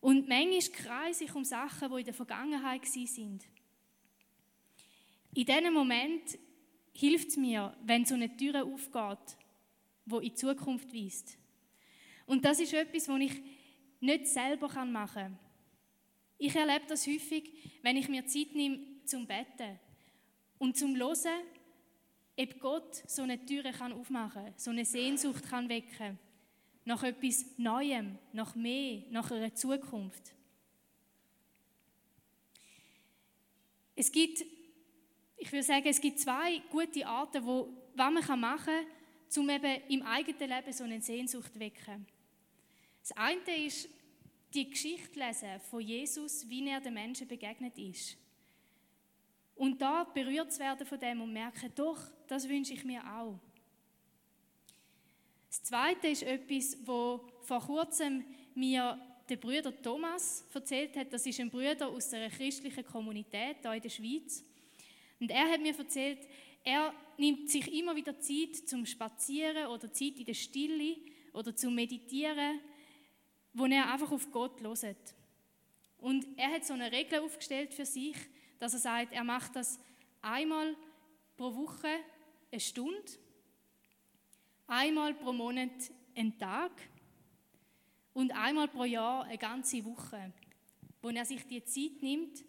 Und 0.00 0.28
manchmal 0.28 0.60
kreise 0.72 1.24
ich 1.24 1.34
um 1.34 1.44
Sachen, 1.44 1.90
die 1.90 1.98
in 1.98 2.04
der 2.04 2.14
Vergangenheit 2.14 2.86
sind. 2.86 3.44
In 5.34 5.44
diesem 5.44 5.72
Moment 5.72 6.38
hilft 6.94 7.28
es 7.28 7.36
mir, 7.36 7.76
wenn 7.84 8.04
so 8.04 8.14
eine 8.14 8.34
Tür 8.36 8.64
aufgeht, 8.64 9.36
wo 10.06 10.18
in 10.18 10.28
die 10.30 10.34
Zukunft 10.34 10.94
weist. 10.94 11.36
Und 12.26 12.44
das 12.44 12.60
ist 12.60 12.72
etwas, 12.72 13.08
was 13.08 13.20
ich 13.20 13.42
nicht 14.00 14.26
selber 14.26 14.68
machen 14.84 15.14
kann. 15.14 15.38
Ich 16.38 16.54
erlebe 16.54 16.86
das 16.86 17.06
häufig, 17.06 17.50
wenn 17.82 17.96
ich 17.96 18.08
mir 18.08 18.26
Zeit 18.26 18.54
nehme 18.54 18.78
zum 19.04 19.26
Betten 19.26 19.78
und 20.58 20.76
zum 20.76 20.94
Hören, 20.96 21.42
ob 22.38 22.60
Gott 22.60 23.02
so 23.06 23.22
eine 23.22 23.44
Tür 23.44 23.64
aufmachen 23.68 24.44
kann, 24.44 24.54
so 24.56 24.70
eine 24.70 24.84
Sehnsucht 24.84 25.48
kann 25.48 25.68
wecken 25.68 26.18
nach 26.86 27.02
etwas 27.02 27.44
Neuem, 27.58 28.16
nach 28.32 28.54
mehr, 28.54 29.02
nach 29.10 29.30
einer 29.30 29.52
Zukunft. 29.54 30.32
Es 33.96 34.10
gibt, 34.10 34.44
ich 35.36 35.50
würde 35.50 35.64
sagen, 35.64 35.86
es 35.86 36.00
gibt 36.00 36.20
zwei 36.20 36.62
gute 36.70 37.04
Arten, 37.04 37.44
wo, 37.44 37.68
was 37.94 38.28
man 38.28 38.40
machen 38.40 38.72
kann, 38.72 39.42
um 39.42 39.50
eben 39.50 39.82
im 39.88 40.02
eigenen 40.02 40.48
Leben 40.48 40.72
so 40.72 40.84
eine 40.84 41.02
Sehnsucht 41.02 41.52
zu 41.52 41.60
wecken. 41.60 42.06
Das 43.00 43.16
eine 43.16 43.66
ist 43.66 43.88
die 44.54 44.70
Geschichte 44.70 45.18
lesen 45.18 45.60
von 45.68 45.80
Jesus, 45.80 46.48
wie 46.48 46.68
er 46.68 46.80
den 46.80 46.94
Menschen 46.94 47.26
begegnet 47.26 47.76
ist. 47.78 48.16
Und 49.56 49.82
da 49.82 50.04
berührt 50.04 50.52
zu 50.52 50.60
werden 50.60 50.86
von 50.86 51.00
dem 51.00 51.20
und 51.20 51.32
merken, 51.32 51.72
doch, 51.74 51.98
das 52.28 52.48
wünsche 52.48 52.74
ich 52.74 52.84
mir 52.84 53.02
auch. 53.04 53.40
Das 55.56 55.62
Zweite 55.70 56.08
ist 56.08 56.22
etwas, 56.22 56.76
wo 56.84 57.26
vor 57.40 57.60
kurzem 57.60 58.22
mir 58.54 59.00
der 59.26 59.36
Bruder 59.36 59.74
Thomas 59.80 60.44
erzählt 60.52 60.94
hat. 60.98 61.10
Das 61.10 61.24
ist 61.24 61.40
ein 61.40 61.50
Bruder 61.50 61.88
aus 61.88 62.12
einer 62.12 62.28
christlichen 62.28 62.84
Kommunität 62.84 63.56
hier 63.62 63.72
in 63.72 63.80
der 63.80 63.88
Schweiz. 63.88 64.44
Und 65.18 65.30
er 65.30 65.50
hat 65.50 65.62
mir 65.62 65.76
erzählt, 65.76 66.18
er 66.62 66.92
nimmt 67.16 67.48
sich 67.48 67.72
immer 67.72 67.96
wieder 67.96 68.20
Zeit 68.20 68.68
zum 68.68 68.84
Spazieren 68.84 69.68
oder 69.68 69.90
Zeit 69.90 70.18
in 70.18 70.26
der 70.26 70.34
Stille 70.34 70.98
oder 71.32 71.56
zum 71.56 71.74
Meditieren, 71.74 72.60
wo 73.54 73.64
er 73.64 73.90
einfach 73.90 74.12
auf 74.12 74.30
Gott 74.30 74.60
loset. 74.60 75.14
Und 75.96 76.26
er 76.36 76.50
hat 76.50 76.66
so 76.66 76.74
eine 76.74 76.92
Regel 76.92 77.20
aufgestellt 77.20 77.72
für 77.72 77.86
sich, 77.86 78.16
dass 78.58 78.74
er 78.74 78.80
sagt, 78.80 79.14
er 79.14 79.24
macht 79.24 79.56
das 79.56 79.80
einmal 80.20 80.76
pro 81.34 81.54
Woche 81.54 81.88
eine 82.52 82.60
Stunde 82.60 83.00
einmal 84.66 85.14
pro 85.14 85.32
Monat 85.32 85.70
einen 86.14 86.38
Tag 86.38 86.72
und 88.12 88.32
einmal 88.32 88.68
pro 88.68 88.84
Jahr 88.84 89.24
eine 89.24 89.38
ganze 89.38 89.84
Woche, 89.84 90.32
wo 91.02 91.10
er 91.10 91.24
sich 91.24 91.46
die 91.46 91.64
Zeit 91.64 92.02
nimmt, 92.02 92.44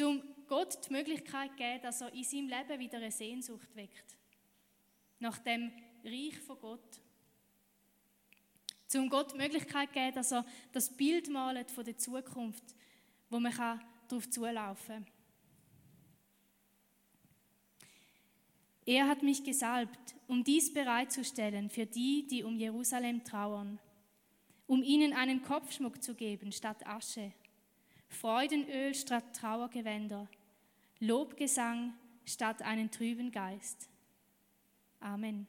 um 0.00 0.22
Gott 0.46 0.78
die 0.86 0.92
Möglichkeit 0.92 1.50
zu 1.50 1.56
geben, 1.56 1.82
dass 1.82 2.00
er 2.00 2.12
in 2.12 2.24
seinem 2.24 2.48
Leben 2.48 2.80
wieder 2.80 2.98
eine 2.98 3.10
Sehnsucht 3.10 3.74
weckt. 3.74 4.16
Nach 5.18 5.38
dem 5.38 5.72
Reich 6.04 6.38
von 6.40 6.58
Gott. 6.60 7.00
Um 8.94 9.08
Gott 9.10 9.32
die 9.32 9.38
Möglichkeit 9.38 9.88
zu 9.88 9.94
geben, 9.94 10.14
dass 10.14 10.32
er 10.32 10.46
das 10.72 10.94
Bild 10.94 11.28
malt 11.28 11.70
von 11.70 11.84
der 11.84 11.98
Zukunft, 11.98 12.74
wo 13.28 13.40
man 13.40 13.52
darauf 14.08 14.30
zulaufen 14.30 15.04
kann. 15.04 15.15
Er 18.86 19.08
hat 19.08 19.24
mich 19.24 19.42
gesalbt, 19.42 20.14
um 20.28 20.44
dies 20.44 20.72
bereitzustellen 20.72 21.70
für 21.70 21.86
die, 21.86 22.24
die 22.28 22.44
um 22.44 22.56
Jerusalem 22.56 23.24
trauern, 23.24 23.80
um 24.68 24.84
ihnen 24.84 25.12
einen 25.12 25.42
Kopfschmuck 25.42 26.00
zu 26.00 26.14
geben 26.14 26.52
statt 26.52 26.86
Asche, 26.86 27.32
Freudenöl 28.08 28.94
statt 28.94 29.24
Trauergewänder, 29.34 30.28
Lobgesang 31.00 31.94
statt 32.24 32.62
einen 32.62 32.92
trüben 32.92 33.32
Geist. 33.32 33.88
Amen. 35.00 35.48